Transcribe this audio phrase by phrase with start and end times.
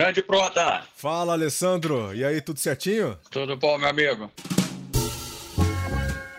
[0.00, 0.82] Grande Prota!
[0.96, 2.14] Fala, Alessandro.
[2.14, 3.18] E aí, tudo certinho?
[3.30, 4.30] Tudo bom, meu amigo?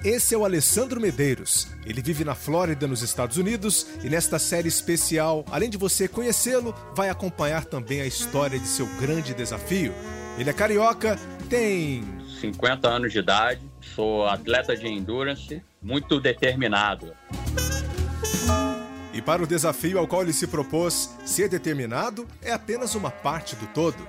[0.04, 1.68] Esse é o Alessandro Medeiros.
[1.86, 6.74] Ele vive na Flórida, nos Estados Unidos, e nesta série especial, além de você conhecê-lo,
[6.96, 9.94] vai acompanhar também a história de seu grande desafio.
[10.40, 11.16] Ele é carioca,
[11.48, 12.04] tem
[12.40, 13.62] 50 anos de idade,
[13.94, 17.16] sou atleta de endurance, muito determinado.
[19.22, 23.56] E para o desafio ao qual ele se propôs, ser determinado é apenas uma parte
[23.56, 24.08] do todo.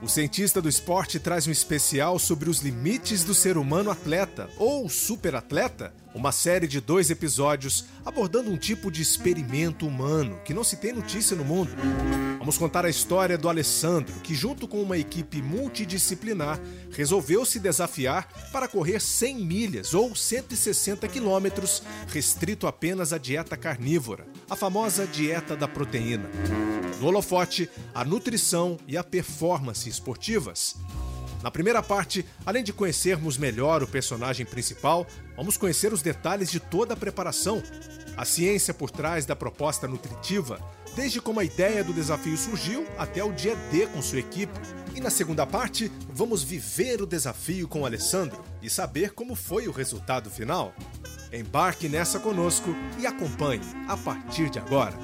[0.00, 4.88] O cientista do esporte traz um especial sobre os limites do ser humano atleta, ou
[4.88, 10.76] superatleta, uma série de dois episódios abordando um tipo de experimento humano que não se
[10.76, 11.72] tem notícia no mundo.
[12.38, 16.60] Vamos contar a história do Alessandro, que, junto com uma equipe multidisciplinar,
[16.92, 24.26] resolveu se desafiar para correr 100 milhas ou 160 quilômetros, restrito apenas à dieta carnívora,
[24.48, 26.28] a famosa dieta da proteína.
[27.00, 30.76] No holofote, a nutrição e a performance esportivas.
[31.42, 36.58] Na primeira parte, além de conhecermos melhor o personagem principal, vamos conhecer os detalhes de
[36.58, 37.62] toda a preparação,
[38.16, 40.58] a ciência por trás da proposta nutritiva,
[40.96, 44.58] desde como a ideia do desafio surgiu até o dia D com sua equipe.
[44.94, 49.68] E na segunda parte, vamos viver o desafio com o Alessandro e saber como foi
[49.68, 50.72] o resultado final.
[51.34, 54.96] Embarque nessa conosco e acompanhe a partir de agora.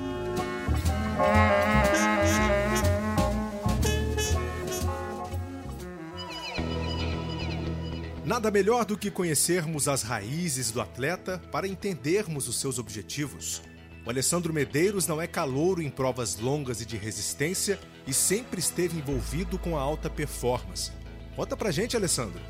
[8.25, 13.61] Nada melhor do que conhecermos as raízes do atleta para entendermos os seus objetivos.
[14.07, 17.77] O Alessandro Medeiros não é calouro em provas longas e de resistência
[18.07, 20.93] e sempre esteve envolvido com a alta performance.
[21.35, 22.41] Conta pra gente, Alessandro.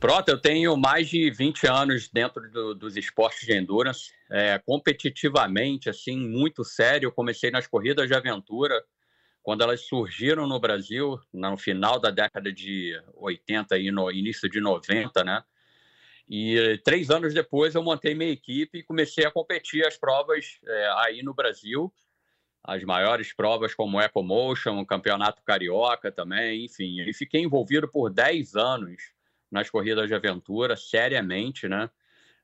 [0.00, 4.14] Pronto, eu tenho mais de 20 anos dentro do, dos esportes de endurance.
[4.30, 7.08] É, competitivamente, assim, muito sério.
[7.08, 8.82] Eu comecei nas corridas de aventura,
[9.42, 14.58] quando elas surgiram no Brasil, no final da década de 80 e no início de
[14.58, 15.44] 90, né?
[16.26, 20.92] E três anos depois eu montei minha equipe e comecei a competir as provas é,
[21.04, 21.92] aí no Brasil,
[22.64, 27.02] as maiores provas como EcoMotion, o Campeonato Carioca também, enfim.
[27.02, 29.19] E fiquei envolvido por 10 anos
[29.50, 31.90] nas corridas de aventura, seriamente, né?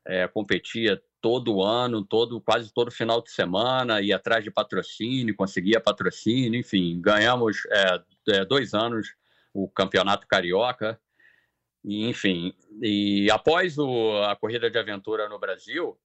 [0.05, 5.81] É, competia todo ano, todo quase todo final de semana, ia atrás de patrocínio, conseguia
[5.81, 9.15] patrocínio, enfim, ganhamos é, é, dois anos
[9.53, 10.99] o campeonato carioca,
[11.83, 12.53] enfim.
[12.81, 15.99] E após o, a corrida de aventura no Brasil,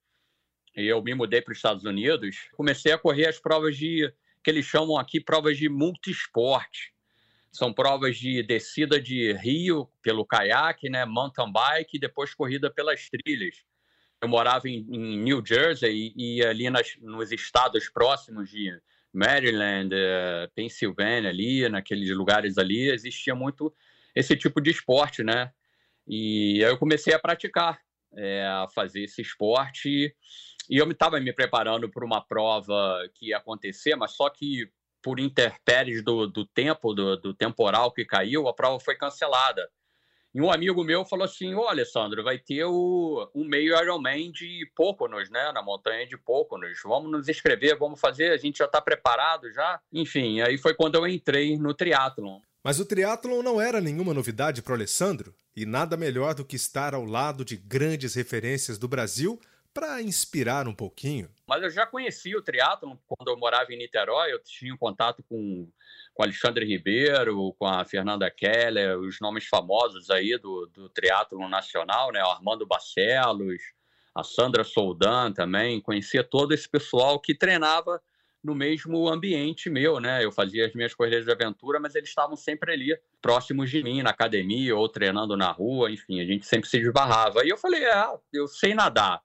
[0.75, 4.65] eu me mudei para os Estados Unidos, comecei a correr as provas de que eles
[4.65, 6.92] chamam aqui provas de multisporte.
[7.53, 13.09] São provas de descida de rio pelo caiaque, né, mountain bike e depois corrida pelas
[13.11, 13.57] trilhas
[14.23, 18.71] eu morava em, em New Jersey e, e ali nas, nos estados próximos de
[19.13, 23.75] Maryland, uh, Pensilvânia, ali, naqueles lugares ali, existia muito
[24.15, 25.51] esse tipo de esporte, né?
[26.07, 27.81] E aí eu comecei a praticar,
[28.17, 30.15] é, a fazer esse esporte.
[30.71, 34.71] E eu estava me preparando para uma prova que ia acontecer, mas só que
[35.03, 39.69] por interpéries do, do tempo, do, do temporal que caiu, a prova foi cancelada.
[40.35, 44.67] E um amigo meu falou assim: Olha, Sandro, vai ter o, o meio Ironman de
[44.75, 45.53] Poconos, né?
[45.53, 46.79] Na montanha de Poconos.
[46.85, 49.79] Vamos nos inscrever, vamos fazer, a gente já está preparado já.
[49.93, 52.41] Enfim, aí foi quando eu entrei no triatlon.
[52.65, 56.57] Mas o triatlon não era nenhuma novidade para o Alessandro, e nada melhor do que
[56.57, 59.39] estar ao lado de grandes referências do Brasil
[59.73, 61.31] para inspirar um pouquinho.
[61.47, 65.23] Mas eu já conhecia o triatlon quando eu morava em Niterói, eu tinha um contato
[65.29, 65.69] com
[66.15, 72.13] com Alexandre Ribeiro, com a Fernanda Keller, os nomes famosos aí do, do teatro nacional,
[72.13, 72.23] né?
[72.23, 73.63] O Armando Barcelos,
[74.15, 78.01] a Sandra Soldan também, conhecia todo esse pessoal que treinava
[78.45, 80.25] no mesmo ambiente meu, né?
[80.25, 84.03] Eu fazia as minhas corridas de aventura, mas eles estavam sempre ali, próximos de mim,
[84.03, 87.45] na academia ou treinando na rua, enfim, a gente sempre se esbarrava.
[87.45, 89.23] E eu falei, é, eu sei nadar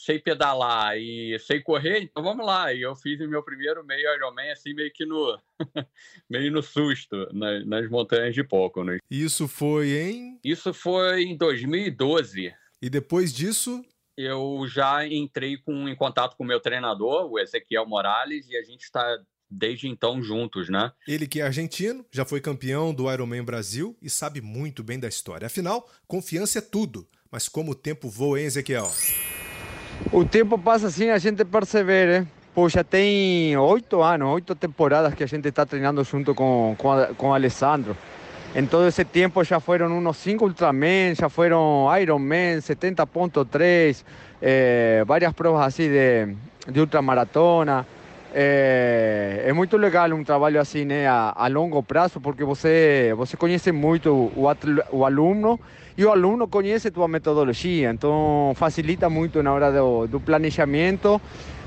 [0.00, 2.72] sei pedalar e sei correr, então vamos lá.
[2.72, 5.38] E eu fiz o meu primeiro meio Ironman, assim, meio que no,
[6.28, 8.98] meio no susto, nas, nas montanhas de Poconos.
[9.10, 10.40] Isso foi em?
[10.42, 12.54] Isso foi em 2012.
[12.80, 13.84] E depois disso?
[14.16, 18.62] Eu já entrei com, em contato com o meu treinador, o Ezequiel Morales, e a
[18.62, 19.18] gente está
[19.50, 20.92] desde então juntos, né?
[21.06, 25.08] Ele que é argentino, já foi campeão do Ironman Brasil e sabe muito bem da
[25.08, 25.46] história.
[25.46, 27.06] Afinal, confiança é tudo.
[27.30, 28.90] Mas como o tempo voa, hein, Ezequiel?
[30.12, 32.26] O tempo passa assim, a gente percebe, ¿eh?
[32.54, 36.76] Pues já tem oito anos, oito temporadas que a gente está treinando junto com,
[37.16, 37.94] com Alessandro.
[38.54, 44.02] En todo ese tiempo ya fueron unos 5 Ultraman, ya fueron Ironman, 70.3,
[44.40, 46.34] eh, varias pruebas así de,
[46.66, 47.86] de ultramaratona.
[48.34, 53.36] é, é muito legal trabalho assim, né, a, a longo prazo, porque você você
[53.72, 54.46] muito o,
[54.92, 55.58] o aluno
[56.00, 61.20] e o aluno conhece tua metodologia, então facilita muito na hora do, do planejamento,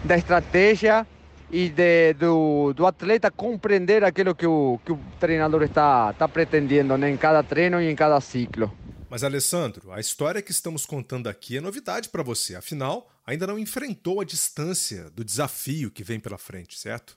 [0.03, 1.05] da estratégia
[1.51, 6.97] e de, do, do, atleta compreender aquilo que o, que o treinador está, está pretendendo
[6.97, 8.75] né, em cada treino e em cada ciclo.
[9.07, 13.59] Mas, Alessandro, a história que estamos contando aqui é novidade para você, afinal, ainda não
[13.59, 17.15] enfrentou a distância do desafio que vem pela frente, certo?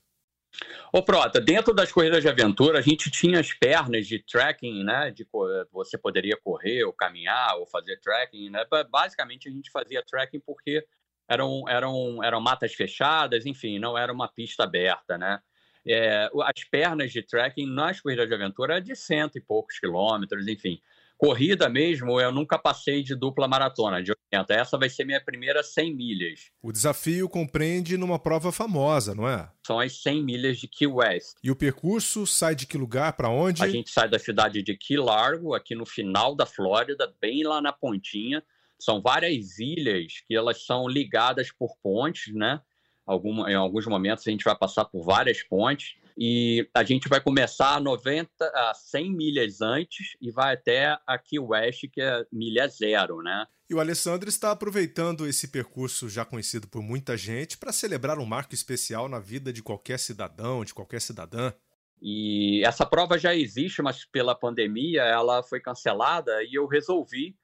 [0.92, 5.10] Ô, Prota, dentro das corridas de aventura, a gente tinha as pernas de trekking, né?
[5.10, 5.26] De
[5.72, 8.64] você poderia correr ou caminhar ou fazer trekking, né?
[8.90, 10.84] Basicamente, a gente fazia trekking porque
[11.28, 15.40] eram, eram, eram matas fechadas, enfim, não era uma pista aberta, né?
[15.86, 20.48] É, as pernas de trekking nas corridas de aventura é de cento e poucos quilômetros,
[20.48, 20.80] enfim.
[21.16, 24.52] Corrida mesmo, eu nunca passei de dupla maratona, de 80.
[24.52, 26.50] Essa vai ser minha primeira 100 milhas.
[26.62, 29.50] O desafio compreende numa prova famosa, não é?
[29.66, 31.36] São as 100 milhas de Key West.
[31.42, 33.62] E o percurso sai de que lugar para onde?
[33.62, 37.62] A gente sai da cidade de Key Largo, aqui no final da Flórida, bem lá
[37.62, 38.42] na pontinha.
[38.78, 42.60] São várias ilhas que elas são ligadas por pontes, né?
[43.06, 47.20] Algum, em alguns momentos a gente vai passar por várias pontes e a gente vai
[47.20, 52.24] começar a 90 a 100 milhas antes e vai até aqui o West, que é
[52.32, 53.46] milha zero, né?
[53.68, 58.24] E o Alessandro está aproveitando esse percurso já conhecido por muita gente para celebrar um
[58.24, 61.52] marco especial na vida de qualquer cidadão, de qualquer cidadã.
[62.00, 67.34] E essa prova já existe, mas pela pandemia ela foi cancelada e eu resolvi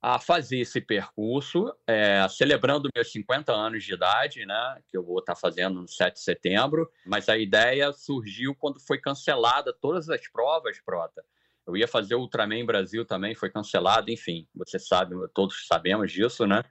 [0.00, 5.18] a fazer esse percurso, é, celebrando meus 50 anos de idade, né, que eu vou
[5.18, 10.28] estar fazendo no 7 de setembro, mas a ideia surgiu quando foi cancelada todas as
[10.28, 11.24] provas, Prota.
[11.66, 16.46] Eu ia fazer o Ultraman Brasil também, foi cancelado, enfim, você sabe, todos sabemos disso,
[16.46, 16.62] né?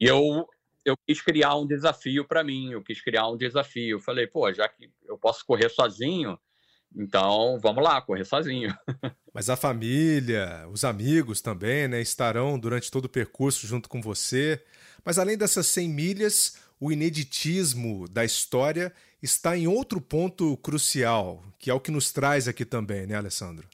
[0.00, 0.48] E eu,
[0.84, 3.98] eu quis criar um desafio para mim, eu quis criar um desafio.
[3.98, 6.36] Eu falei, pô, já que eu posso correr sozinho,
[6.96, 8.74] então, vamos lá, correr sozinho.
[9.32, 14.62] Mas a família, os amigos também, né, estarão durante todo o percurso junto com você.
[15.04, 18.92] Mas além dessas 100 milhas, o ineditismo da história
[19.22, 23.66] está em outro ponto crucial, que é o que nos traz aqui também, né, Alessandro?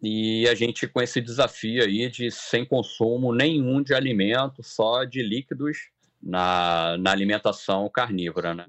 [0.00, 5.20] E a gente com esse desafio aí de sem consumo nenhum de alimento, só de
[5.22, 5.88] líquidos
[6.22, 8.66] na, na alimentação carnívora, né?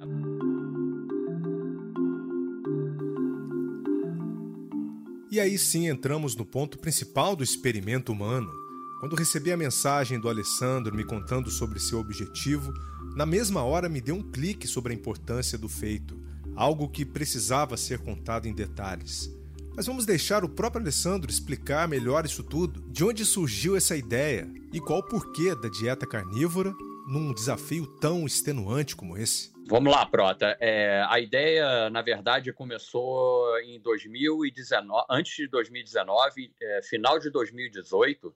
[5.39, 8.51] E aí sim entramos no ponto principal do experimento humano.
[8.99, 12.73] Quando recebi a mensagem do Alessandro me contando sobre seu objetivo,
[13.15, 16.21] na mesma hora me deu um clique sobre a importância do feito,
[16.57, 19.33] algo que precisava ser contado em detalhes.
[19.73, 22.81] Mas vamos deixar o próprio Alessandro explicar melhor isso tudo.
[22.91, 26.73] De onde surgiu essa ideia e qual o porquê da dieta carnívora
[27.07, 29.51] num desafio tão extenuante como esse?
[29.69, 30.57] Vamos lá, Prota.
[30.59, 38.35] É, a ideia, na verdade, começou em 2019, antes de 2019, é, final de 2018,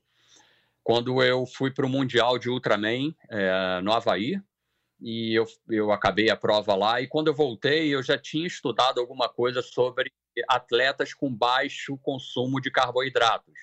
[0.84, 4.40] quando eu fui para o Mundial de Ultraman é, no Havaí,
[5.02, 9.00] e eu, eu acabei a prova lá, e quando eu voltei, eu já tinha estudado
[9.00, 10.14] alguma coisa sobre
[10.48, 13.56] atletas com baixo consumo de carboidratos.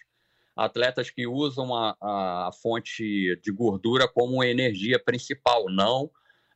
[0.56, 6.10] Atletas que usam a, a fonte de gordura como energia principal, não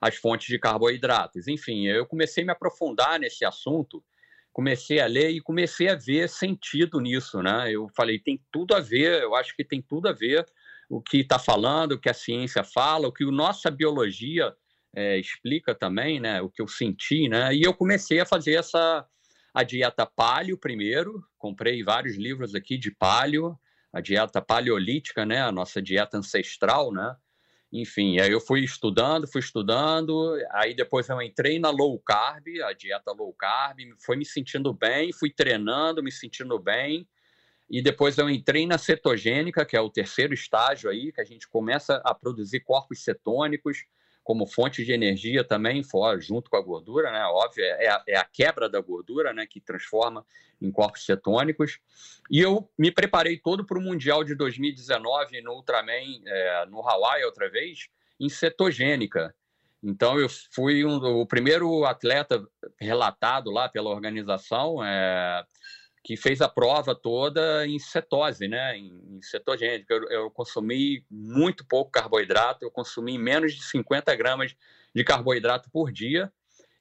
[0.05, 1.49] as fontes de carboidratos.
[1.49, 4.05] Enfim, eu comecei a me aprofundar nesse assunto,
[4.53, 7.73] comecei a ler e comecei a ver sentido nisso, né?
[7.73, 10.45] Eu falei, tem tudo a ver, eu acho que tem tudo a ver
[10.91, 14.55] o que está falando, o que a ciência fala, o que a nossa biologia
[14.95, 16.43] é, explica também, né?
[16.43, 17.55] O que eu senti, né?
[17.55, 19.07] E eu comecei a fazer essa
[19.55, 23.59] a dieta paleo primeiro, comprei vários livros aqui de paleo,
[23.91, 25.41] a dieta paleolítica, né?
[25.41, 27.17] A nossa dieta ancestral, né?
[27.77, 32.73] Enfim, aí eu fui estudando, fui estudando, aí depois eu entrei na low carb, a
[32.73, 37.05] dieta low carb, foi me sentindo bem, fui treinando, me sentindo bem,
[37.69, 41.49] e depois eu entrei na cetogênica, que é o terceiro estágio aí, que a gente
[41.49, 43.85] começa a produzir corpos cetônicos,
[44.25, 47.23] como fonte de energia também, fora, junto com a gordura, né?
[47.27, 49.47] Óbvio, é a, é a quebra da gordura, né?
[49.47, 50.25] Que transforma
[50.61, 51.79] em corpos cetônicos.
[52.31, 57.25] E eu me preparei todo para o Mundial de 2019 no Ultraman, é, no Hawaii,
[57.25, 59.35] outra vez, em cetogênica.
[59.83, 62.43] Então, eu fui um, o primeiro atleta
[62.81, 64.83] relatado lá pela organização.
[64.83, 65.45] É,
[66.05, 69.95] que fez a prova toda em cetose, né, em, cetogênica.
[69.95, 74.55] Eu, eu, consumi muito pouco carboidrato, eu consumi menos de 50 gramas
[74.95, 76.31] de carboidrato por dia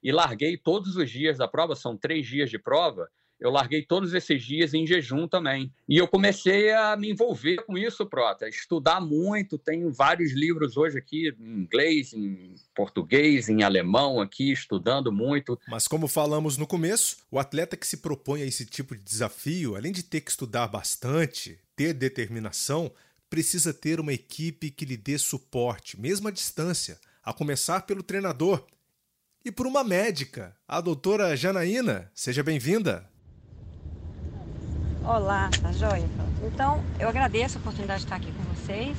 [0.02, 3.10] e larguei todos os dias da prova, são três dias de prova,
[3.46, 5.72] eu larguei todos esses dias em jejum também.
[5.88, 9.58] E eu comecei a me envolver com isso, Prota, estudar muito.
[9.58, 15.58] Tenho vários livros hoje aqui em inglês, em português, em alemão aqui, estudando muito.
[15.68, 19.76] Mas como falamos no começo, o atleta que se propõe a esse tipo de desafio,
[19.76, 22.90] além de ter que estudar bastante, ter determinação,
[23.28, 28.64] precisa ter uma equipe que lhe dê suporte, mesmo à distância, a começar pelo treinador.
[29.44, 32.10] E por uma médica, a doutora Janaína.
[32.14, 33.12] Seja bem-vinda.
[35.06, 36.08] Olá, tá joia?
[36.42, 38.96] Então, eu agradeço a oportunidade de estar aqui com vocês.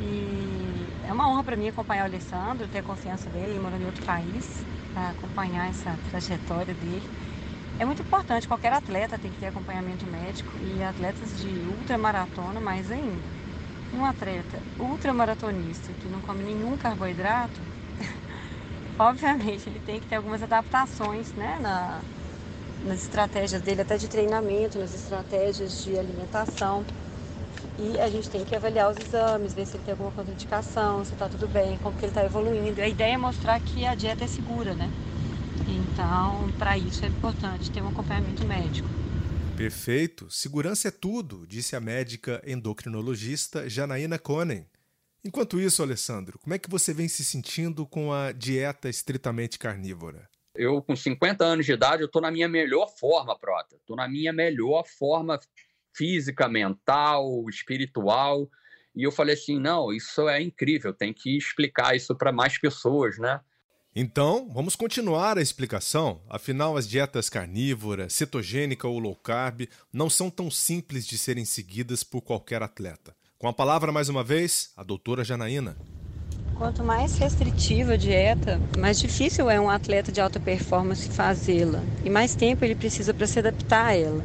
[0.00, 3.86] E é uma honra para mim acompanhar o Alessandro, ter a confiança dele, ele em
[3.86, 7.04] outro país, acompanhar essa trajetória dele.
[7.78, 11.48] É muito importante, qualquer atleta tem que ter acompanhamento médico e atletas de
[11.78, 13.28] ultramaratona mais ainda.
[13.92, 17.60] Um atleta ultramaratonista que não come nenhum carboidrato,
[18.98, 22.00] obviamente ele tem que ter algumas adaptações né, na,
[22.84, 26.84] nas estratégias dele, até de treinamento, nas estratégias de alimentação.
[27.78, 31.12] E a gente tem que avaliar os exames, ver se ele tem alguma contraindicação, se
[31.12, 32.80] está tudo bem, como que ele está evoluindo.
[32.80, 34.90] A ideia é mostrar que a dieta é segura, né?
[35.66, 38.88] Então, para isso é importante ter um acompanhamento médico.
[39.56, 40.30] Perfeito.
[40.30, 44.66] Segurança é tudo, disse a médica endocrinologista Janaína Conen.
[45.24, 50.28] Enquanto isso, Alessandro, como é que você vem se sentindo com a dieta estritamente carnívora?
[50.54, 53.76] Eu, com 50 anos de idade, eu estou na minha melhor forma, Prota.
[53.76, 55.38] Estou na minha melhor forma
[55.94, 58.48] física, mental, espiritual.
[58.94, 63.18] E eu falei assim: não, isso é incrível, tem que explicar isso para mais pessoas,
[63.18, 63.40] né?
[63.94, 66.22] Então, vamos continuar a explicação.
[66.28, 72.02] Afinal, as dietas carnívoras, cetogênica ou low carb não são tão simples de serem seguidas
[72.02, 73.14] por qualquer atleta.
[73.38, 75.76] Com a palavra, mais uma vez, a doutora Janaína.
[76.62, 82.08] Quanto mais restritiva a dieta, mais difícil é um atleta de alta performance fazê-la e
[82.08, 84.24] mais tempo ele precisa para se adaptar a ela.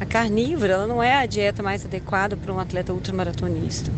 [0.00, 3.92] A carnívora ela não é a dieta mais adequada para um atleta ultramaratonista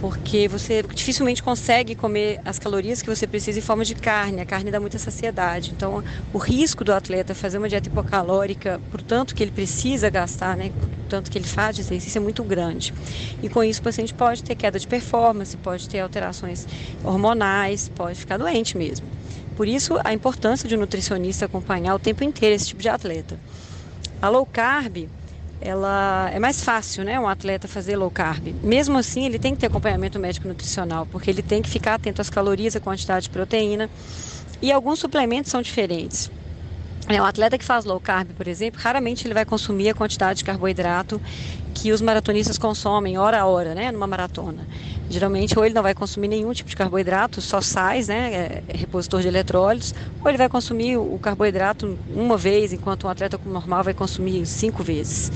[0.00, 4.40] porque você dificilmente consegue comer as calorias que você precisa em forma de carne.
[4.40, 5.72] A carne dá muita saciedade.
[5.76, 6.02] Então,
[6.32, 10.70] o risco do atleta fazer uma dieta hipocalórica, por tanto que ele precisa gastar, né,
[10.70, 12.94] por tanto que ele faz exercício, é muito grande.
[13.42, 16.66] E com isso, o paciente pode ter queda de performance, pode ter alterações
[17.04, 19.06] hormonais, pode ficar doente mesmo.
[19.54, 23.38] Por isso, a importância de um nutricionista acompanhar o tempo inteiro esse tipo de atleta.
[24.22, 25.08] A low carb
[25.60, 28.54] ela é mais fácil, né, um atleta fazer low carb.
[28.62, 32.20] Mesmo assim, ele tem que ter acompanhamento médico nutricional, porque ele tem que ficar atento
[32.20, 33.90] às calorias, à quantidade de proteína.
[34.62, 36.30] E alguns suplementos são diferentes.
[37.08, 40.38] É, um atleta que faz low carb, por exemplo, raramente ele vai consumir a quantidade
[40.38, 41.20] de carboidrato
[41.74, 44.66] que os maratonistas consomem hora a hora, né, numa maratona.
[45.12, 49.20] Geralmente, ou ele não vai consumir nenhum tipo de carboidrato, só sais, né, é repositor
[49.20, 53.92] de eletrólitos, ou ele vai consumir o carboidrato uma vez, enquanto um atleta normal vai
[53.92, 55.28] consumir cinco vezes.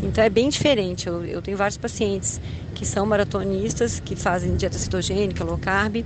[0.00, 1.08] Então é bem diferente.
[1.08, 2.40] Eu, eu tenho vários pacientes
[2.72, 6.04] que são maratonistas, que fazem dieta cetogênica, low carb,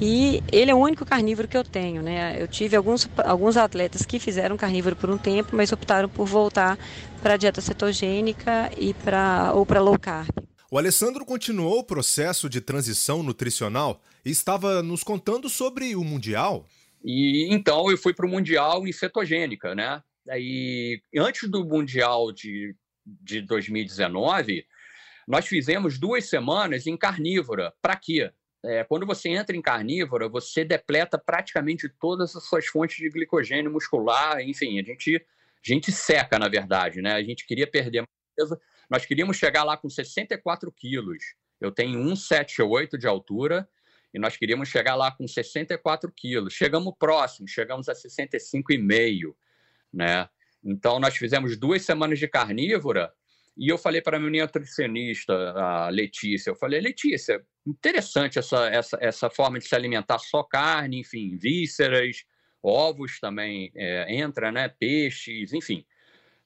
[0.00, 2.40] e ele é o único carnívoro que eu tenho, né?
[2.40, 6.78] Eu tive alguns, alguns atletas que fizeram carnívoro por um tempo, mas optaram por voltar
[7.20, 10.43] para a dieta cetogênica e para ou para low carb.
[10.74, 16.66] O Alessandro continuou o processo de transição nutricional e estava nos contando sobre o mundial.
[17.04, 20.02] E então eu fui para o mundial em cetogênica, né?
[20.36, 22.74] E antes do mundial de,
[23.06, 24.66] de 2019,
[25.28, 27.72] nós fizemos duas semanas em carnívora.
[27.80, 28.32] Para quê?
[28.64, 33.70] É, quando você entra em carnívora, você depleta praticamente todas as suas fontes de glicogênio
[33.70, 35.20] muscular, enfim, a gente, a
[35.62, 37.12] gente seca, na verdade, né?
[37.12, 38.60] A gente queria perder mais peso,
[38.90, 41.34] nós queríamos chegar lá com 64 quilos.
[41.60, 43.68] Eu tenho 178 de altura
[44.12, 46.54] e nós queríamos chegar lá com 64 quilos.
[46.54, 49.34] Chegamos próximo, chegamos a 65,5,
[49.92, 50.28] né?
[50.62, 53.12] Então, nós fizemos duas semanas de carnívora
[53.56, 58.98] e eu falei para a minha nutricionista, a Letícia, eu falei, Letícia, interessante essa, essa,
[59.00, 62.24] essa forma de se alimentar só carne, enfim, vísceras,
[62.60, 64.68] ovos também é, entra, né?
[64.68, 65.84] Peixes, enfim,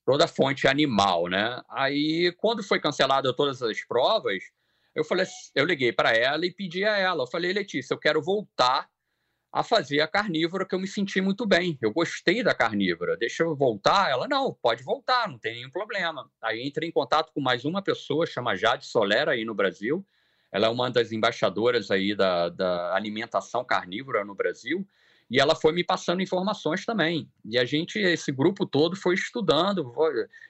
[0.09, 1.61] toda fonte animal, né?
[1.69, 4.43] Aí, quando foi cancelada todas as provas,
[4.95, 8.23] eu falei, eu liguei para ela e pedi a ela, eu falei, Letícia, eu quero
[8.23, 8.89] voltar
[9.53, 11.77] a fazer a carnívora que eu me senti muito bem.
[11.83, 13.19] Eu gostei da carnívora.
[13.19, 14.11] Deixa eu voltar?
[14.11, 16.27] Ela, não, pode voltar, não tem nenhum problema.
[16.41, 20.03] Aí entrei em contato com mais uma pessoa, chama Jade Solera, aí no Brasil.
[20.51, 24.89] Ela é uma das embaixadoras aí da, da alimentação carnívora no Brasil.
[25.31, 27.29] E ela foi me passando informações também.
[27.45, 29.93] E a gente, esse grupo todo, foi estudando,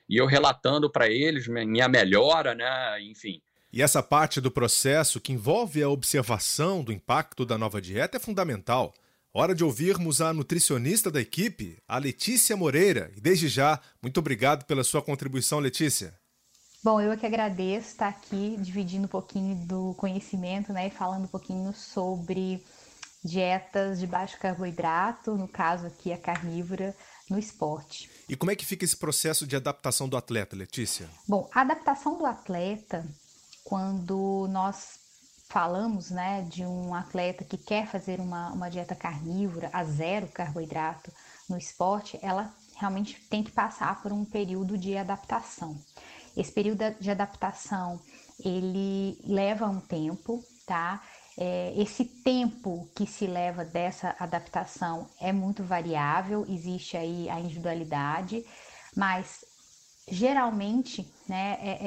[0.08, 3.02] e eu relatando para eles minha melhora, né?
[3.02, 8.16] Enfim, e essa parte do processo que envolve a observação do impacto da nova dieta
[8.16, 8.94] é fundamental.
[9.32, 13.12] Hora de ouvirmos a nutricionista da equipe, a Letícia Moreira.
[13.14, 16.14] E desde já, muito obrigado pela sua contribuição, Letícia.
[16.82, 21.28] Bom, eu que agradeço estar aqui dividindo um pouquinho do conhecimento, né, e falando um
[21.28, 22.64] pouquinho sobre
[23.24, 26.94] dietas de baixo carboidrato, no caso aqui a carnívora,
[27.28, 28.10] no esporte.
[28.28, 31.08] E como é que fica esse processo de adaptação do atleta, Letícia?
[31.26, 33.06] Bom, a adaptação do atleta,
[33.64, 35.00] quando nós
[35.48, 41.10] falamos né, de um atleta que quer fazer uma, uma dieta carnívora a zero carboidrato
[41.48, 45.76] no esporte, ela realmente tem que passar por um período de adaptação.
[46.36, 48.00] Esse período de adaptação
[48.44, 51.02] ele leva um tempo, tá?
[51.40, 58.44] É, esse tempo que se leva dessa adaptação é muito variável, existe aí a individualidade,
[58.96, 59.44] mas
[60.10, 61.78] geralmente, né, é,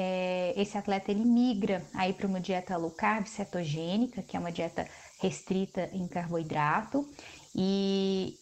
[0.56, 4.50] é, esse atleta ele migra aí para uma dieta low carb cetogênica, que é uma
[4.50, 4.88] dieta
[5.20, 7.06] restrita em carboidrato,
[7.54, 8.38] e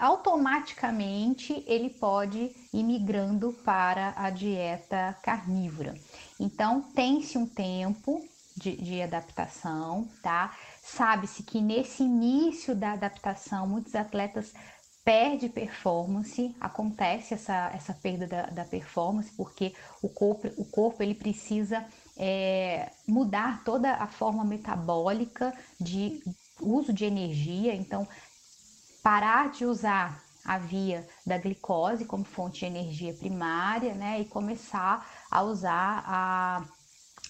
[0.00, 5.94] automaticamente ele pode ir migrando para a dieta carnívora.
[6.40, 8.26] Então, tem-se um tempo
[8.58, 10.54] de, de adaptação, tá?
[10.82, 14.52] Sabe-se que nesse início da adaptação, muitos atletas
[15.04, 21.14] perdem performance, acontece essa, essa perda da, da performance, porque o corpo, o corpo ele
[21.14, 21.86] precisa
[22.16, 26.22] é, mudar toda a forma metabólica de
[26.60, 28.06] uso de energia, então
[29.02, 35.06] parar de usar a via da glicose como fonte de energia primária, né, e começar
[35.30, 36.64] a usar a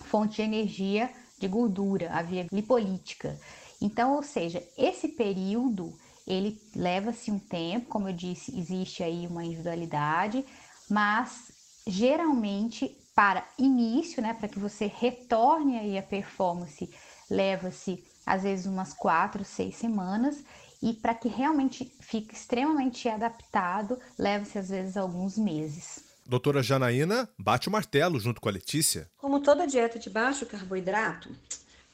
[0.04, 3.38] fonte de energia de gordura, a via lipolítica.
[3.80, 9.44] Então, ou seja, esse período ele leva-se um tempo, como eu disse, existe aí uma
[9.44, 10.44] individualidade,
[10.90, 11.50] mas
[11.86, 16.88] geralmente para início, né, para que você retorne aí a performance,
[17.30, 20.44] leva-se às vezes umas quatro, seis semanas
[20.82, 26.07] e para que realmente fique extremamente adaptado, leva-se às vezes alguns meses.
[26.28, 29.08] Doutora Janaína bate o martelo junto com a Letícia.
[29.16, 31.30] Como toda dieta de baixo carboidrato,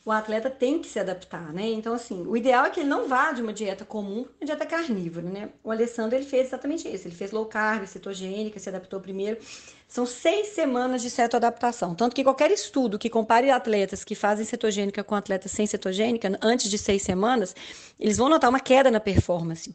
[0.05, 1.69] o atleta tem que se adaptar, né?
[1.69, 4.47] Então, assim, o ideal é que ele não vá de uma dieta comum para uma
[4.47, 5.51] dieta carnívora, né?
[5.63, 7.07] O Alessandro, ele fez exatamente isso.
[7.07, 9.39] Ele fez low carb, cetogênica, se adaptou primeiro.
[9.87, 11.95] São seis semanas de cetoadaptação.
[11.95, 16.69] Tanto que qualquer estudo que compare atletas que fazem cetogênica com atletas sem cetogênica, antes
[16.69, 17.55] de seis semanas,
[18.01, 19.73] eles vão notar uma queda na performance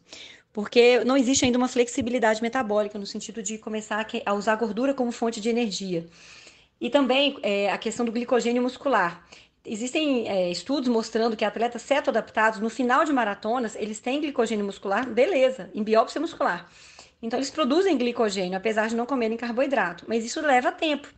[0.52, 4.94] porque não existe ainda uma flexibilidade metabólica no sentido de começar a usar a gordura
[4.94, 6.06] como fonte de energia.
[6.80, 9.24] E também é, a questão do glicogênio muscular.
[9.64, 15.08] Existem é, estudos mostrando que atletas cetoadaptados, no final de maratonas, eles têm glicogênio muscular,
[15.08, 16.66] beleza, em biópsia muscular.
[17.22, 20.06] Então, eles produzem glicogênio, apesar de não comerem carboidrato.
[20.08, 21.08] Mas isso leva tempo,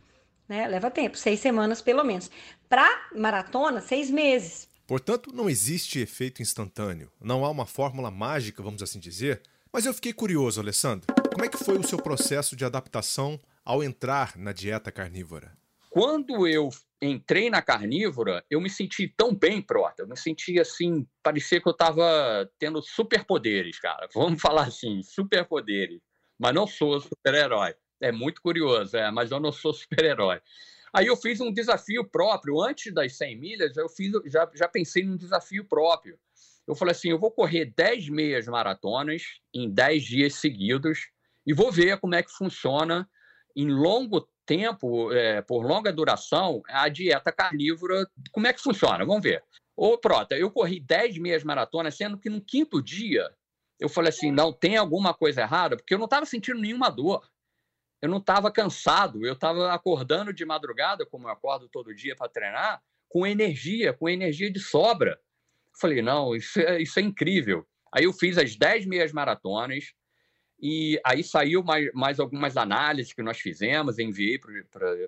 [0.47, 0.67] né?
[0.67, 2.29] Leva tempo, seis semanas pelo menos.
[2.67, 4.69] Para maratona, seis meses.
[4.85, 9.41] Portanto, não existe efeito instantâneo, não há uma fórmula mágica, vamos assim dizer.
[9.71, 11.07] Mas eu fiquei curioso, Alessandro.
[11.31, 15.57] Como é que foi o seu processo de adaptação ao entrar na dieta carnívora?
[15.89, 16.69] Quando eu
[17.01, 20.03] entrei na carnívora, eu me senti tão bem, Prota.
[20.03, 24.07] Eu me senti assim, parecia que eu estava tendo superpoderes, cara.
[24.13, 26.01] Vamos falar assim, superpoderes.
[26.37, 27.75] Mas não sou super-herói.
[28.01, 30.41] É muito curioso, é, mas eu não sou super-herói.
[30.93, 32.61] Aí eu fiz um desafio próprio.
[32.61, 36.19] Antes das 100 milhas, eu fiz, já, já pensei num desafio próprio.
[36.67, 41.09] Eu falei assim: eu vou correr 10 meias maratonas em 10 dias seguidos
[41.45, 43.09] e vou ver como é que funciona
[43.55, 48.05] em longo tempo, é, por longa duração, a dieta carnívora.
[48.31, 49.03] Como é que funciona?
[49.03, 49.43] Vamos ver.
[49.75, 53.27] Ô, Prota, eu corri 10 meias maratonas, sendo que no quinto dia
[53.79, 57.27] eu falei assim: não, tem alguma coisa errada, porque eu não estava sentindo nenhuma dor
[58.03, 62.27] eu não estava cansado, eu estava acordando de madrugada, como eu acordo todo dia para
[62.27, 65.17] treinar, com energia, com energia de sobra.
[65.79, 67.65] Falei, não, isso é, isso é incrível.
[67.93, 69.93] Aí eu fiz as 10 meias maratonas,
[70.59, 74.37] e aí saiu mais, mais algumas análises que nós fizemos, enviei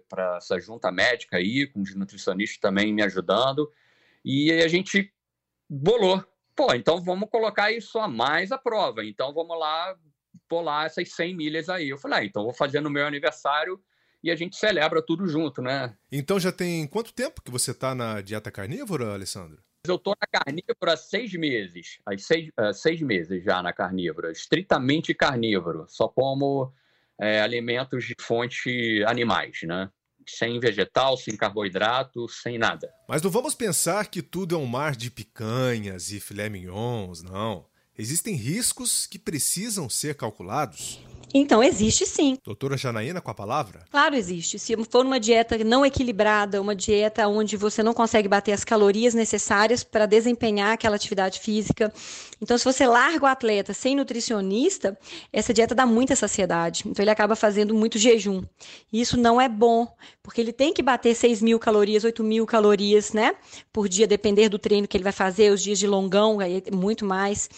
[0.08, 3.70] para essa junta médica aí, com os nutricionistas também me ajudando,
[4.24, 5.14] e a gente
[5.70, 6.24] bolou.
[6.56, 9.04] Pô, então vamos colocar isso a mais à prova.
[9.04, 9.98] Então vamos lá
[10.48, 11.90] pular essas 100 milhas aí.
[11.90, 13.80] Eu falei, ah, então vou fazer no meu aniversário
[14.24, 15.96] e a gente celebra tudo junto, né?
[16.12, 19.64] Então já tem quanto tempo que você está na dieta carnívora, Alessandro?
[19.88, 24.32] Eu estou na carnívora há seis meses, há seis, uh, seis meses já na carnívora,
[24.32, 26.74] estritamente carnívoro, só como
[27.20, 29.90] é, alimentos de fonte animais, né?
[30.28, 32.92] Sem vegetal, sem carboidrato, sem nada.
[33.08, 37.68] Mas não vamos pensar que tudo é um mar de picanhas e filé mignons, não.
[37.98, 41.00] Existem riscos que precisam ser calculados?
[41.38, 42.38] Então, existe sim.
[42.46, 43.82] Doutora Janaína, com a palavra?
[43.92, 44.58] Claro, existe.
[44.58, 49.14] Se for uma dieta não equilibrada, uma dieta onde você não consegue bater as calorias
[49.14, 51.94] necessárias para desempenhar aquela atividade física.
[52.42, 54.98] Então, se você larga o atleta sem nutricionista,
[55.34, 56.86] essa dieta dá muita saciedade.
[56.86, 58.42] Então, ele acaba fazendo muito jejum.
[58.90, 59.94] E isso não é bom,
[60.24, 63.36] porque ele tem que bater 6 mil calorias, 8 mil calorias, né?
[63.74, 66.74] Por dia, depender do treino que ele vai fazer, os dias de longão, aí é
[66.74, 67.50] muito mais.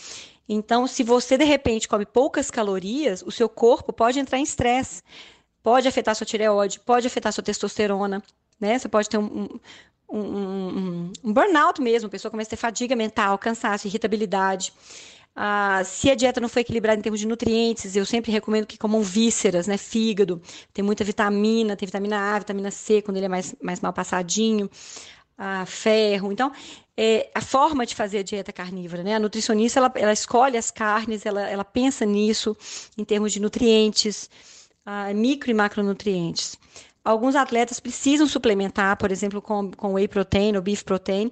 [0.47, 5.03] Então, se você de repente come poucas calorias, o seu corpo pode entrar em estresse,
[5.62, 8.23] pode afetar sua tireoide, pode afetar sua testosterona,
[8.60, 8.79] né?
[8.79, 9.49] Você pode ter um,
[10.10, 14.71] um, um, um burnout mesmo, a pessoa começa a ter fadiga mental, cansaço, irritabilidade.
[15.39, 18.75] Ah, se a dieta não foi equilibrada em termos de nutrientes, eu sempre recomendo que
[18.75, 19.77] comam vísceras, né?
[19.77, 20.41] Fígado,
[20.73, 24.67] tem muita vitamina, tem vitamina A, vitamina C, quando ele é mais, mais mal passadinho,
[25.38, 26.32] ah, ferro.
[26.32, 26.52] Então,
[26.97, 29.15] é, a forma de fazer a dieta carnívora, né?
[29.15, 32.58] A nutricionista, ela, ela escolhe as carnes, ela, ela pensa nisso
[32.97, 34.30] em termos de nutrientes,
[34.86, 36.58] uh, micro e macronutrientes.
[37.06, 41.32] Alguns atletas precisam suplementar, por exemplo, com, com whey protein ou beef protein,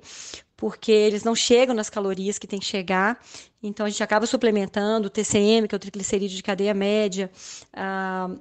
[0.55, 3.19] porque eles não chegam nas calorias que tem que chegar.
[3.61, 7.29] Então, a gente acaba suplementando o TCM, que é o triglicerídeo de cadeia média,
[7.73, 8.39] uh,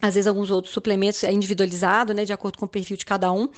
[0.00, 3.30] às vezes alguns outros suplementos é individualizado, né, de acordo com o perfil de cada
[3.32, 3.48] um,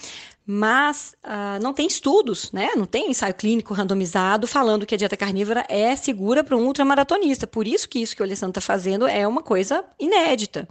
[0.45, 5.17] mas uh, não tem estudos, né, não tem ensaio clínico randomizado falando que a dieta
[5.17, 7.47] carnívora é segura para um ultramaratonista.
[7.47, 10.69] Por isso que isso que o Alessandro está fazendo é uma coisa inédita,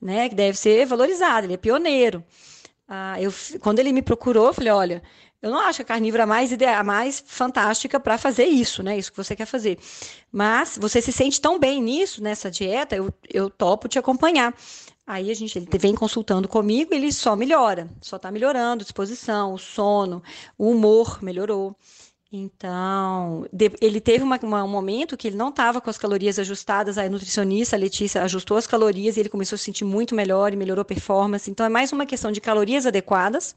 [0.00, 1.46] né, que deve ser valorizada.
[1.46, 2.24] Ele é pioneiro.
[2.88, 5.02] Uh, eu, quando ele me procurou, eu falei, olha,
[5.44, 8.96] eu não acho a carnívora mais ideal, mais fantástica para fazer isso, né?
[8.96, 9.78] Isso que você quer fazer.
[10.32, 14.54] Mas você se sente tão bem nisso, nessa dieta, eu, eu topo te acompanhar.
[15.06, 19.58] Aí a gente, ele vem consultando comigo, ele só melhora, só está melhorando disposição, o
[19.58, 20.22] sono,
[20.56, 21.76] o humor melhorou.
[22.36, 23.46] Então,
[23.80, 27.08] ele teve uma, uma, um momento que ele não estava com as calorias ajustadas, a
[27.08, 30.56] nutricionista, a Letícia, ajustou as calorias e ele começou a se sentir muito melhor e
[30.56, 31.48] melhorou a performance.
[31.48, 33.54] Então, é mais uma questão de calorias adequadas,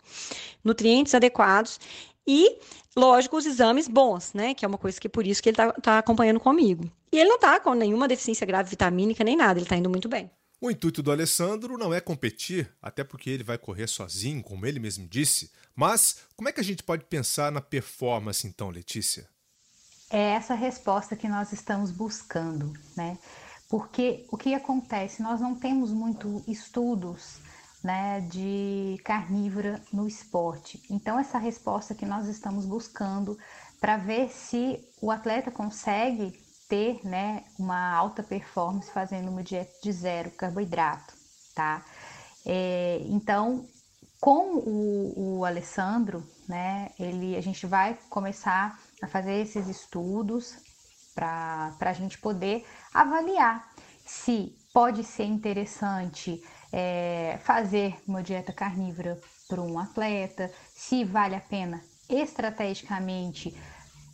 [0.64, 1.80] nutrientes adequados
[2.28, 2.60] e,
[2.96, 4.54] lógico, os exames bons, né?
[4.54, 6.84] Que é uma coisa que por isso que ele está tá acompanhando comigo.
[7.12, 10.08] E ele não está com nenhuma deficiência grave vitamínica nem nada, ele está indo muito
[10.08, 10.30] bem.
[10.60, 14.80] O intuito do Alessandro não é competir, até porque ele vai correr sozinho, como ele
[14.80, 15.52] mesmo disse.
[15.76, 19.30] Mas como é que a gente pode pensar na performance então, Letícia?
[20.10, 23.20] É essa resposta que nós estamos buscando, né?
[23.70, 25.22] Porque o que acontece?
[25.22, 27.38] Nós não temos muito estudos
[27.84, 30.82] né, de carnívora no esporte.
[30.90, 33.38] Então, essa resposta que nós estamos buscando
[33.80, 39.92] para ver se o atleta consegue ter né, uma alta performance fazendo uma dieta de
[39.92, 41.14] zero carboidrato,
[41.56, 41.84] tá?
[42.46, 43.66] É, então,
[44.20, 50.56] com o, o, Alessandro, né, ele, a gente vai começar a fazer esses estudos
[51.14, 53.70] para a gente poder avaliar
[54.06, 61.42] se pode ser interessante é, fazer uma dieta carnívora para um atleta, se vale a
[61.42, 63.56] pena estrategicamente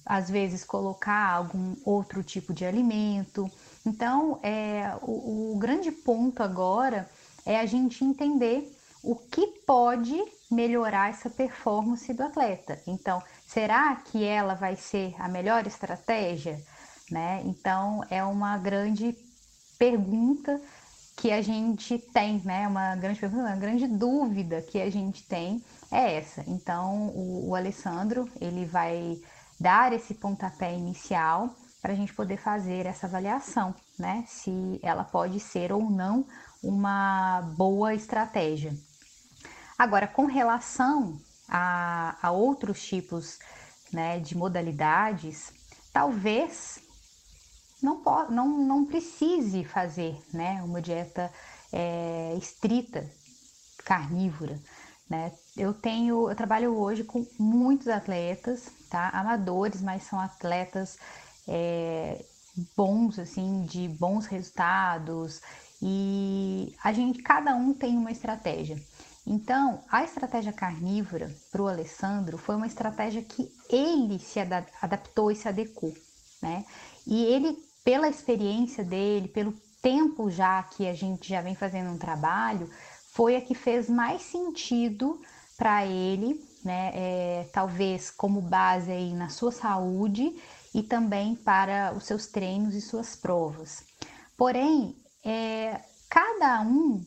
[0.05, 3.49] às vezes colocar algum outro tipo de alimento.
[3.85, 7.09] Então, é, o, o grande ponto agora
[7.45, 10.17] é a gente entender o que pode
[10.49, 12.81] melhorar essa performance do atleta.
[12.87, 16.61] Então, será que ela vai ser a melhor estratégia?
[17.11, 17.41] Né?
[17.45, 19.15] Então, é uma grande
[19.77, 20.61] pergunta
[21.17, 22.67] que a gente tem, né?
[22.67, 26.43] Uma grande pergunta, uma grande dúvida que a gente tem é essa.
[26.47, 29.19] Então, o, o Alessandro, ele vai
[29.59, 34.23] dar esse pontapé inicial para a gente poder fazer essa avaliação, né?
[34.27, 36.25] Se ela pode ser ou não
[36.63, 38.73] uma boa estratégia.
[39.77, 43.37] Agora, com relação a, a outros tipos
[43.91, 45.51] né, de modalidades,
[45.91, 46.79] talvez
[47.81, 51.31] não, não, não precise fazer né, uma dieta
[51.71, 53.09] é, estrita,
[53.83, 54.57] carnívora.
[55.09, 55.33] Né?
[55.55, 59.09] Eu tenho, eu trabalho hoje com muitos atletas tá?
[59.09, 60.99] Amadores, mas são atletas
[61.47, 62.23] é,
[62.77, 65.41] bons, assim, de bons resultados
[65.81, 68.77] e a gente, cada um tem uma estratégia.
[69.25, 75.35] Então, a estratégia carnívora para o Alessandro foi uma estratégia que ele se adaptou e
[75.35, 75.93] se adequou,
[76.39, 76.63] né?
[77.07, 81.97] E ele, pela experiência dele, pelo tempo já que a gente já vem fazendo um
[81.97, 82.69] trabalho,
[83.11, 85.19] foi a que fez mais sentido
[85.57, 86.91] para ele né?
[86.93, 90.35] É, talvez como base aí na sua saúde
[90.73, 93.83] e também para os seus treinos e suas provas.
[94.37, 97.03] Porém, é, cada um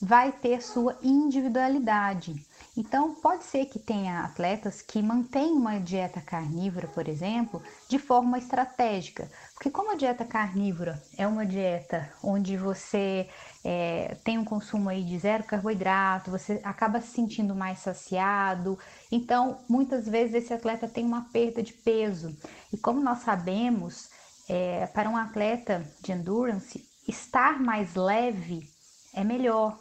[0.00, 2.44] vai ter sua individualidade.
[2.76, 8.36] Então, pode ser que tenha atletas que mantêm uma dieta carnívora, por exemplo, de forma
[8.36, 13.28] estratégica, porque como a dieta carnívora é uma dieta onde você
[13.64, 18.76] é, tem um consumo aí de zero carboidrato, você acaba se sentindo mais saciado,
[19.10, 22.36] então muitas vezes esse atleta tem uma perda de peso.
[22.72, 24.10] E como nós sabemos,
[24.48, 28.68] é, para um atleta de endurance, estar mais leve
[29.14, 29.78] é melhor,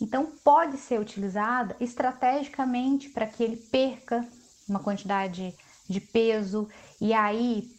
[0.00, 4.26] então, pode ser utilizada estrategicamente para que ele perca
[4.68, 5.54] uma quantidade
[5.88, 6.68] de peso
[7.00, 7.70] e aí,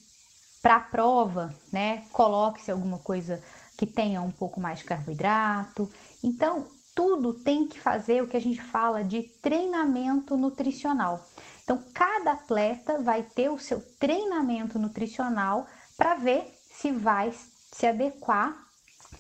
[0.61, 3.41] para a prova, né, coloque-se alguma coisa
[3.77, 5.89] que tenha um pouco mais de carboidrato.
[6.23, 11.23] Então, tudo tem que fazer o que a gente fala de treinamento nutricional.
[11.63, 17.31] Então, cada atleta vai ter o seu treinamento nutricional para ver se vai
[17.71, 18.67] se adequar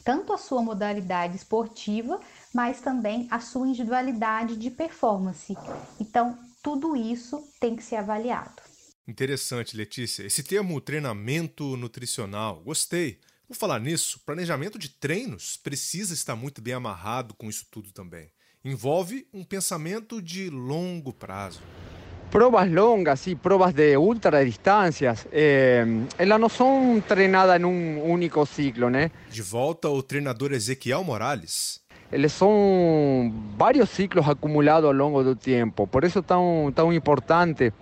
[0.03, 2.19] tanto à sua modalidade esportiva
[2.53, 5.55] mas também a sua individualidade de performance.
[5.99, 8.61] Então, tudo isso tem que ser avaliado.
[9.07, 10.23] Interessante, Letícia.
[10.23, 13.19] Esse termo treinamento nutricional, gostei.
[13.47, 18.29] Por falar nisso, planejamento de treinos precisa estar muito bem amarrado com isso tudo também.
[18.65, 21.61] Envolve um pensamento de longo prazo.
[22.29, 23.95] Provas longas y pruebas de
[25.31, 25.85] eh,
[26.17, 29.09] elas não são treinadas em um único ciclo, né?
[29.31, 31.79] De volta ao treinador Ezequiel Morales.
[32.11, 35.87] Eles son varios ciclos acumulados a lo largo del tiempo.
[35.87, 37.73] Por es tan, tan importante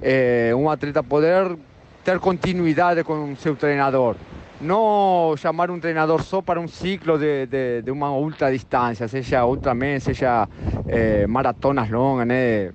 [0.00, 1.56] eh, un atleta poder
[2.04, 4.16] tener continuidad con su entrenador.
[4.60, 9.44] No llamar un entrenador solo para un ciclo de, de, de una ultra distancia, sea
[9.44, 10.48] Ultraman, sea
[10.86, 12.72] eh, maratonas longas, né?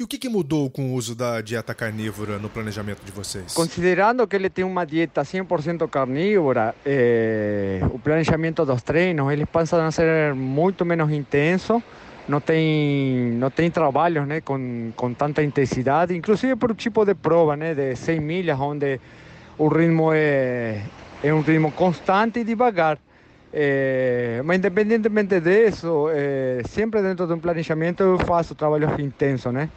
[0.00, 3.52] E o que, que, mudou com o uso da dieta carnívora no planejamento de vocês?
[3.52, 9.84] Considerando que ele tem uma dieta 100% carnívora, eh, o planejamento dos treinos eles passam
[9.84, 11.82] a ser muito menos intenso,
[12.28, 17.56] não tem não tem trabalhos né, com, com tanta intensidade, inclusive por tipo de prova,
[17.56, 19.00] né, de 100 milhas, onde
[19.58, 20.80] o ritmo é,
[21.24, 23.00] é um ritmo constante e devagar.
[23.52, 29.70] Eh, mas independentemente disso, eh, sempre dentro de um planejamento eu faço trabalhos intensos, né?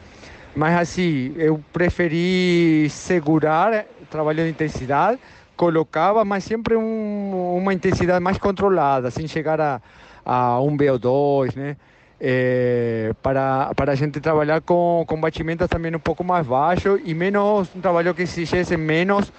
[0.54, 5.18] Mas assim, eu preferi segurar trabalho de intensidade,
[5.56, 9.80] colocava, mas sempre um, uma intensidade mais controlada, sem chegar a,
[10.24, 11.76] a um VO2, né?
[12.24, 17.14] É, para, para a gente trabalhar com, com batimentos também um pouco mais baixos e
[17.14, 19.32] menos, um trabalho que exigisse menos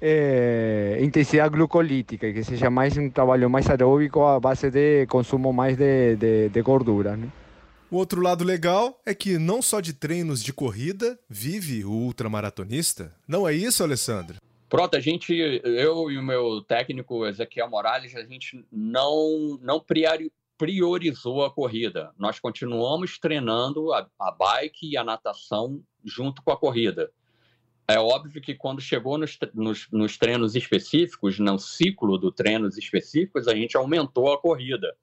[0.00, 5.76] é, intensidade glucolítica, que seja mais um trabalho mais aeróbico a base de consumo mais
[5.76, 7.16] de, de, de gordura.
[7.16, 7.28] Né?
[7.90, 13.14] O outro lado legal é que não só de treinos de corrida vive o ultramaratonista.
[13.26, 14.36] Não é isso, Alessandro?
[14.68, 19.82] Pronto, a gente, eu e o meu técnico Ezequiel Morales, a gente não, não
[20.58, 22.12] priorizou a corrida.
[22.18, 27.10] Nós continuamos treinando a, a bike e a natação junto com a corrida.
[27.90, 33.48] É óbvio que quando chegou nos, nos, nos treinos específicos, no ciclo do treinos específicos,
[33.48, 34.94] a gente aumentou a corrida.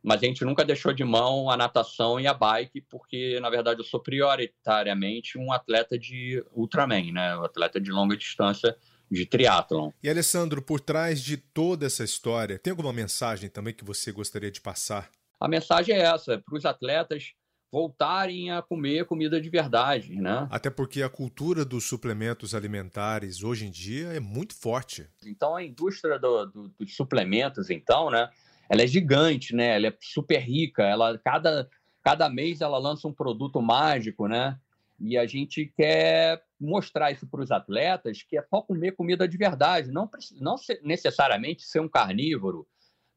[0.00, 3.80] Mas a gente nunca deixou de mão a natação e a bike, porque, na verdade,
[3.80, 7.36] eu sou prioritariamente um atleta de Ultraman, né?
[7.36, 8.76] Um atleta de longa distância
[9.10, 9.90] de triatlon.
[10.00, 14.52] E, Alessandro, por trás de toda essa história, tem alguma mensagem também que você gostaria
[14.52, 15.10] de passar?
[15.40, 17.34] A mensagem é essa, para os atletas
[17.70, 20.48] voltarem a comer comida de verdade, né?
[20.50, 25.06] Até porque a cultura dos suplementos alimentares hoje em dia é muito forte.
[25.24, 28.28] Então a indústria do, do, dos suplementos, então, né?
[28.68, 29.76] Ela é gigante, né?
[29.76, 30.82] Ela é super rica.
[30.82, 31.68] Ela cada
[32.02, 34.58] cada mês ela lança um produto mágico, né?
[34.98, 39.36] E a gente quer mostrar isso para os atletas que é só comer comida de
[39.36, 42.66] verdade, não, não necessariamente ser um carnívoro,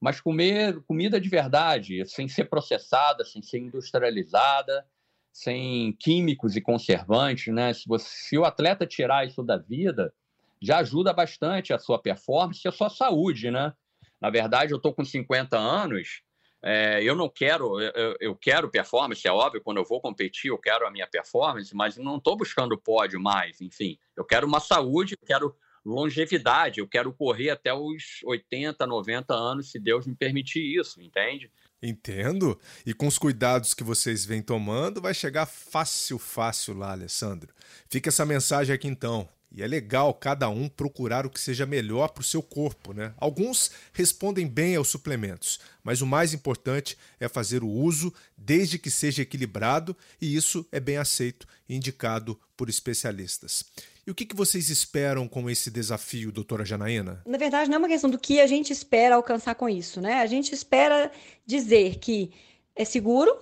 [0.03, 4.85] mas comer comida de verdade, sem ser processada, sem ser industrializada,
[5.31, 7.73] sem químicos e conservantes, né?
[7.73, 10.13] Se, você, se o atleta tirar isso da vida,
[10.61, 13.71] já ajuda bastante a sua performance e a sua saúde, né?
[14.19, 16.21] Na verdade, eu estou com 50 anos,
[16.61, 20.57] é, eu não quero, eu, eu, quero performance, é óbvio, quando eu vou competir, eu
[20.57, 23.97] quero a minha performance, mas não estou buscando pódio mais, enfim.
[24.17, 25.55] Eu quero uma saúde, eu quero
[25.85, 26.79] longevidade.
[26.79, 31.51] Eu quero correr até os 80, 90 anos, se Deus me permitir isso, entende?
[31.81, 32.57] Entendo.
[32.85, 37.53] E com os cuidados que vocês vêm tomando, vai chegar fácil, fácil lá, Alessandro.
[37.89, 39.27] Fica essa mensagem aqui então.
[39.53, 43.13] E é legal cada um procurar o que seja melhor para o seu corpo, né?
[43.17, 48.89] Alguns respondem bem aos suplementos, mas o mais importante é fazer o uso desde que
[48.89, 53.63] seja equilibrado e isso é bem aceito e indicado por especialistas.
[54.05, 57.21] E o que, que vocês esperam com esse desafio, doutora Janaína?
[57.25, 60.15] Na verdade, não é uma questão do que a gente espera alcançar com isso, né?
[60.15, 61.11] A gente espera
[61.45, 62.31] dizer que
[62.75, 63.37] é seguro,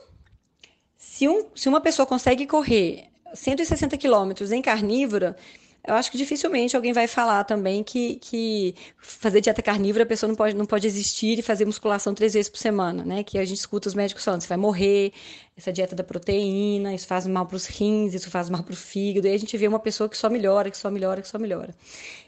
[0.97, 5.35] Se, um, se uma pessoa consegue correr 160 quilômetros em carnívora,
[5.87, 10.27] eu acho que dificilmente alguém vai falar também que, que fazer dieta carnívora a pessoa
[10.27, 13.23] não pode, não pode existir e fazer musculação três vezes por semana, né?
[13.23, 15.11] Que a gente escuta os médicos falando, você vai morrer,
[15.57, 18.75] essa dieta da proteína, isso faz mal para os rins, isso faz mal para o
[18.75, 21.39] fígado, e a gente vê uma pessoa que só melhora, que só melhora, que só
[21.39, 21.73] melhora.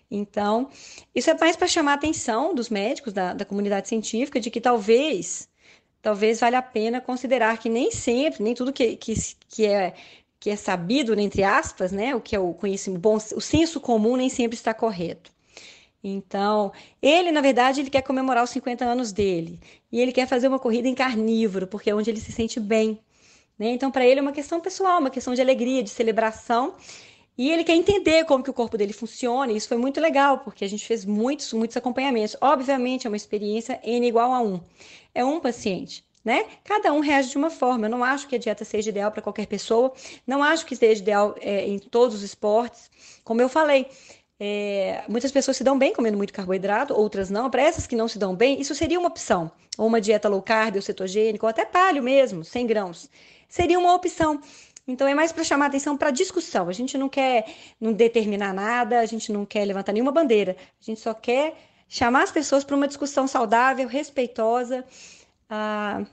[0.10, 0.70] Então,
[1.14, 4.62] isso é mais para chamar a atenção dos médicos, da, da comunidade científica, de que
[4.62, 5.48] talvez
[6.02, 9.14] talvez valha a pena considerar que nem sempre, nem tudo que, que,
[9.48, 9.94] que é
[10.44, 14.18] que é sabido, entre aspas, né, o que é o conhecimento bom, o senso comum
[14.18, 15.32] nem sempre está correto.
[16.04, 19.58] Então, ele, na verdade, ele quer comemorar os 50 anos dele.
[19.90, 23.00] E ele quer fazer uma corrida em carnívoro, porque é onde ele se sente bem.
[23.58, 23.68] Né?
[23.68, 26.76] Então, para ele é uma questão pessoal, uma questão de alegria, de celebração.
[27.38, 29.50] E ele quer entender como que o corpo dele funciona.
[29.50, 32.36] E isso foi muito legal, porque a gente fez muitos, muitos acompanhamentos.
[32.42, 34.60] Obviamente, é uma experiência N igual a 1.
[35.16, 36.46] É um paciente né?
[36.64, 37.88] Cada um reage de uma forma.
[37.88, 39.94] Eu não acho que a dieta seja ideal para qualquer pessoa,
[40.26, 42.90] não acho que seja ideal é, em todos os esportes.
[43.24, 43.88] Como eu falei,
[44.40, 47.50] é, muitas pessoas se dão bem comendo muito carboidrato, outras não.
[47.50, 49.52] Para essas que não se dão bem, isso seria uma opção.
[49.78, 53.10] Ou uma dieta low carb, ou cetogênica, ou até paleo mesmo, 100 grãos.
[53.50, 54.40] Seria uma opção.
[54.88, 56.68] Então é mais para chamar atenção para discussão.
[56.68, 57.46] A gente não quer
[57.80, 60.58] não determinar nada, a gente não quer levantar nenhuma bandeira.
[60.82, 61.56] A gente só quer
[61.88, 64.84] chamar as pessoas para uma discussão saudável, respeitosa
[65.56, 66.04] ah,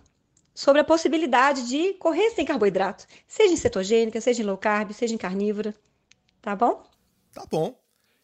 [0.54, 5.14] sobre a possibilidade de correr sem carboidrato, seja em cetogênica, seja em low carb, seja
[5.14, 5.74] em carnívora.
[6.42, 6.84] Tá bom?
[7.32, 7.74] Tá bom.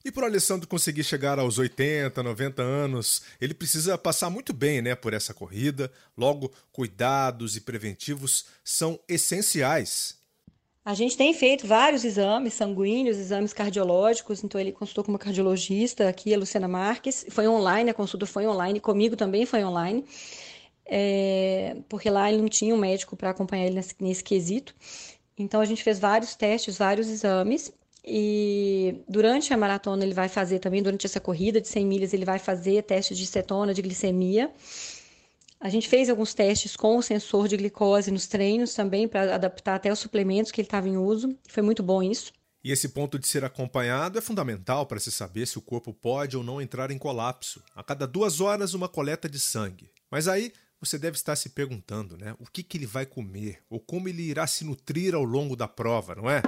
[0.04, 4.82] E para o Alessandro conseguir chegar aos 80, 90 anos, ele precisa passar muito bem
[4.82, 5.90] né, por essa corrida.
[6.16, 10.18] Logo, cuidados e preventivos são essenciais.
[10.84, 16.08] A gente tem feito vários exames sanguíneos, exames cardiológicos, então ele consultou com uma cardiologista
[16.08, 17.24] aqui, a Luciana Marques.
[17.30, 20.04] Foi online, a consulta foi online, comigo também foi online
[20.88, 24.74] é, porque lá ele não tinha um médico para acompanhar ele nesse, nesse quesito.
[25.38, 27.72] Então a gente fez vários testes, vários exames.
[28.04, 32.24] E durante a maratona ele vai fazer também, durante essa corrida de 100 milhas, ele
[32.24, 34.52] vai fazer testes de cetona, de glicemia.
[35.58, 39.74] A gente fez alguns testes com o sensor de glicose nos treinos também, para adaptar
[39.74, 41.36] até os suplementos que ele estava em uso.
[41.48, 42.32] Foi muito bom isso.
[42.62, 46.36] E esse ponto de ser acompanhado é fundamental para se saber se o corpo pode
[46.36, 47.62] ou não entrar em colapso.
[47.74, 49.90] A cada duas horas, uma coleta de sangue.
[50.10, 52.34] Mas aí você deve estar se perguntando, né?
[52.38, 55.68] O que, que ele vai comer ou como ele irá se nutrir ao longo da
[55.68, 56.42] prova, não é?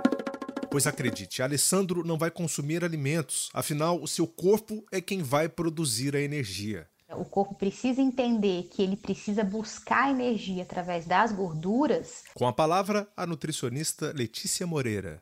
[0.71, 6.15] Pois acredite, Alessandro não vai consumir alimentos, afinal, o seu corpo é quem vai produzir
[6.15, 6.87] a energia.
[7.11, 12.23] O corpo precisa entender que ele precisa buscar energia através das gorduras.
[12.35, 15.19] Com a palavra, a nutricionista Letícia Moreira.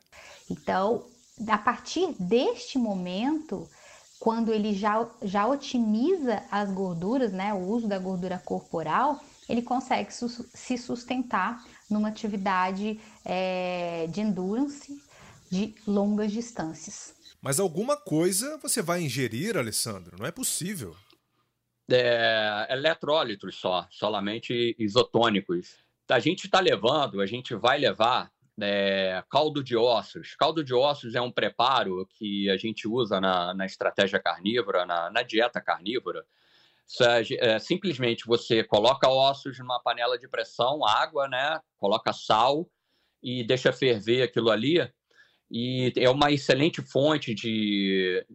[0.49, 1.07] Então,
[1.47, 3.69] a partir deste momento,
[4.27, 10.13] quando ele já, já otimiza as gorduras, né, o uso da gordura corporal, ele consegue
[10.13, 15.01] su se sustentar numa atividade é, de endurance
[15.49, 17.15] de longas distâncias.
[17.41, 20.17] Mas alguma coisa você vai ingerir, Alessandro?
[20.19, 20.93] Não é possível.
[21.89, 25.77] É, eletrólitos só, solamente isotônicos.
[26.09, 28.29] A gente está levando, a gente vai levar
[28.59, 30.35] é, caldo de ossos.
[30.35, 35.09] Caldo de ossos é um preparo que a gente usa na, na estratégia carnívora, na,
[35.11, 36.25] na dieta carnívora.
[37.01, 41.59] É, é, simplesmente você coloca ossos numa panela de pressão, água, né?
[41.77, 42.67] Coloca sal
[43.21, 44.89] e deixa ferver aquilo ali.
[45.51, 48.25] E é uma excelente fonte de,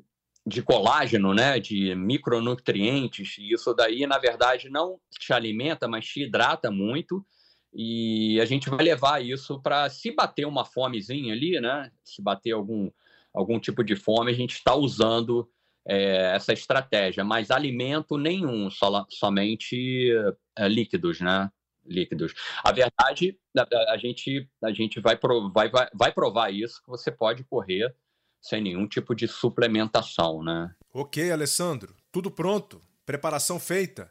[0.47, 1.59] de colágeno, né?
[1.59, 3.39] De micronutrientes.
[3.39, 7.25] E isso daí, na verdade, não te alimenta, mas te hidrata muito
[7.73, 11.91] e a gente vai levar isso para se bater uma fomezinha ali, né?
[12.05, 12.91] Se bater algum,
[13.33, 15.49] algum tipo de fome, a gente está usando
[15.87, 20.11] é, essa estratégia, mas alimento nenhum, só, somente
[20.57, 21.51] é, líquidos, né?
[21.85, 22.35] Líquidos.
[22.63, 25.19] A verdade, a, a gente, a gente vai,
[25.53, 27.93] vai, vai, vai provar isso, que você pode correr
[28.41, 30.75] sem nenhum tipo de suplementação, né?
[30.93, 34.11] Ok, Alessandro, tudo pronto, preparação feita.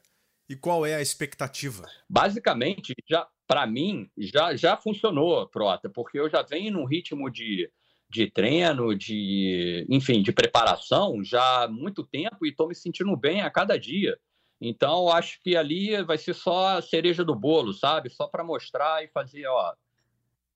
[0.51, 1.89] E qual é a expectativa?
[2.09, 7.71] Basicamente, já para mim, já, já funcionou, Prota, porque eu já venho num ritmo de,
[8.09, 13.41] de treino, de, enfim, de preparação já há muito tempo e estou me sentindo bem
[13.41, 14.19] a cada dia.
[14.59, 18.09] Então, acho que ali vai ser só a cereja do bolo, sabe?
[18.09, 19.73] Só para mostrar e fazer, ó,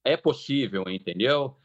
[0.04, 1.56] é possível, entendeu?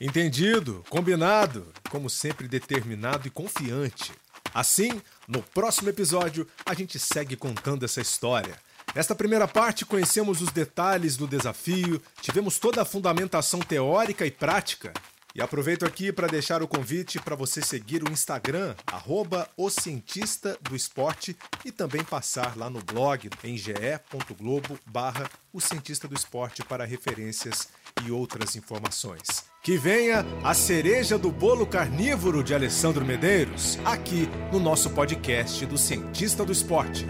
[0.00, 4.12] Entendido, combinado, como sempre determinado e confiante.
[4.52, 8.58] Assim, no próximo episódio, a gente segue contando essa história.
[8.92, 14.92] Nesta primeira parte, conhecemos os detalhes do desafio, tivemos toda a fundamentação teórica e prática.
[15.32, 20.56] E aproveito aqui para deixar o convite para você seguir o Instagram, arroba o Cientista
[20.60, 26.64] do Esporte, e também passar lá no blog em ge.globo barra o Cientista do Esporte
[26.64, 27.68] para referências
[28.02, 29.22] e outras informações.
[29.62, 35.78] Que venha a cereja do bolo carnívoro de Alessandro Medeiros, aqui no nosso podcast do
[35.78, 37.06] Cientista do Esporte.